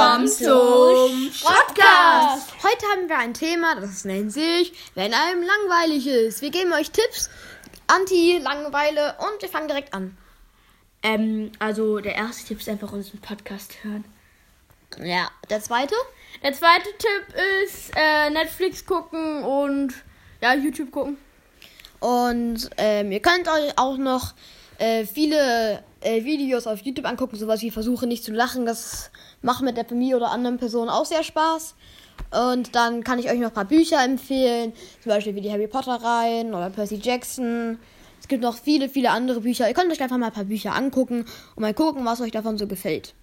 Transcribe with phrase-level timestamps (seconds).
[0.00, 2.54] willkommen zum Podcast.
[2.62, 6.40] Heute haben wir ein Thema, das nennt sich, wenn einem langweilig ist.
[6.40, 7.28] Wir geben euch Tipps,
[7.86, 10.16] Anti-Langeweile und wir fangen direkt an.
[11.02, 14.06] Ähm, also der erste Tipp ist einfach unseren Podcast hören.
[15.02, 15.94] Ja, der zweite?
[16.42, 19.92] Der zweite Tipp ist äh, Netflix gucken und
[20.40, 21.18] ja, YouTube gucken.
[22.00, 24.32] Und ähm, ihr könnt euch auch noch
[24.80, 28.64] äh, viele äh, Videos auf YouTube angucken, sowas wie Versuche nicht zu lachen.
[28.64, 29.10] Das
[29.42, 31.74] macht mit der Familie oder anderen Personen auch sehr Spaß.
[32.30, 35.66] Und dann kann ich euch noch ein paar Bücher empfehlen, zum Beispiel wie die Harry
[35.66, 37.78] Potter Reihen oder Percy Jackson.
[38.20, 39.68] Es gibt noch viele, viele andere Bücher.
[39.68, 41.24] Ihr könnt euch einfach mal ein paar Bücher angucken
[41.56, 43.14] und mal gucken, was euch davon so gefällt.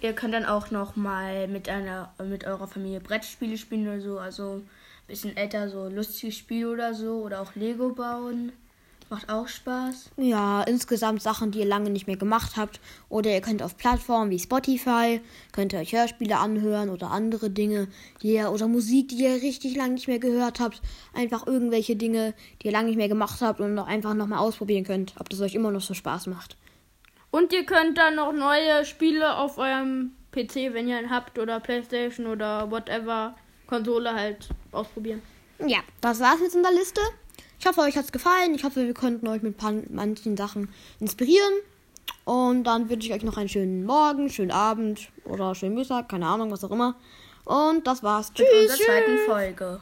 [0.00, 4.18] Ihr könnt dann auch noch mal mit einer mit eurer Familie Brettspiele spielen oder so,
[4.18, 4.68] also ein
[5.08, 8.52] bisschen älter so lustige Spiele oder so oder auch Lego bauen.
[9.08, 10.10] Macht auch Spaß.
[10.16, 12.80] Ja, insgesamt Sachen, die ihr lange nicht mehr gemacht habt.
[13.08, 15.20] Oder ihr könnt auf Plattformen wie Spotify,
[15.52, 17.86] könnt ihr euch Hörspiele anhören oder andere Dinge,
[18.22, 20.82] die ihr, oder Musik, die ihr richtig lange nicht mehr gehört habt.
[21.14, 25.14] Einfach irgendwelche Dinge, die ihr lange nicht mehr gemacht habt und einfach nochmal ausprobieren könnt,
[25.20, 26.56] ob das euch immer noch so Spaß macht.
[27.30, 31.60] Und ihr könnt dann noch neue Spiele auf eurem PC, wenn ihr einen habt, oder
[31.60, 33.36] Playstation oder whatever,
[33.68, 35.22] Konsole halt ausprobieren.
[35.64, 37.00] Ja, das war's jetzt in der Liste.
[37.58, 38.54] Ich hoffe, euch hat's gefallen.
[38.54, 39.56] Ich hoffe, wir konnten euch mit
[39.90, 40.68] manchen Sachen
[41.00, 41.52] inspirieren.
[42.24, 46.26] Und dann wünsche ich euch noch einen schönen Morgen, schönen Abend oder schönen Mittag, keine
[46.26, 46.96] Ahnung, was auch immer.
[47.44, 48.32] Und das war's.
[48.32, 48.46] Tschüss.
[48.52, 49.80] Mit unserer zweiten Folge.